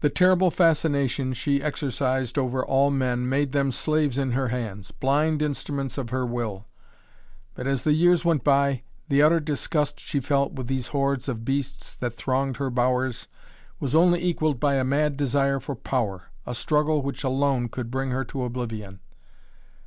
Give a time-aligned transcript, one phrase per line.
[0.00, 5.42] The terrible fascination she exercised over all men made them slaves in her hands, blind
[5.42, 6.64] instruments of her will.
[7.54, 11.44] But, as the years went by, the utter disgust she felt with these hordes of
[11.44, 13.28] beasts that thronged her bowers,
[13.78, 18.08] was only equalled by a mad desire for power, a struggle, which alone could bring
[18.08, 19.00] to her oblivion.